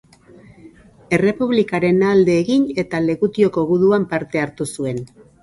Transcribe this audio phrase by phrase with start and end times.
[1.17, 5.07] Errepublikaren alde egin eta Legutioko guduan parte hartu zuen.